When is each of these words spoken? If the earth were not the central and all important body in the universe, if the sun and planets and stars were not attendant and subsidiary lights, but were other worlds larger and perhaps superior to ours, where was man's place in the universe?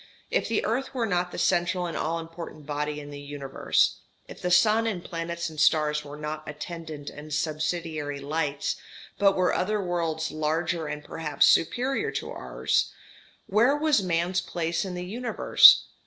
If 0.31 0.47
the 0.47 0.65
earth 0.65 0.95
were 0.95 1.05
not 1.05 1.31
the 1.31 1.37
central 1.37 1.85
and 1.85 1.95
all 1.95 2.17
important 2.17 2.65
body 2.65 2.99
in 2.99 3.11
the 3.11 3.19
universe, 3.21 3.99
if 4.27 4.41
the 4.41 4.49
sun 4.49 4.87
and 4.87 5.03
planets 5.03 5.47
and 5.47 5.59
stars 5.59 6.03
were 6.03 6.17
not 6.17 6.41
attendant 6.49 7.11
and 7.11 7.31
subsidiary 7.31 8.19
lights, 8.19 8.77
but 9.19 9.35
were 9.35 9.53
other 9.53 9.79
worlds 9.79 10.31
larger 10.31 10.87
and 10.87 11.03
perhaps 11.05 11.45
superior 11.45 12.09
to 12.13 12.31
ours, 12.31 12.91
where 13.45 13.77
was 13.77 14.01
man's 14.01 14.41
place 14.41 14.83
in 14.85 14.95
the 14.95 15.05
universe? 15.05 15.85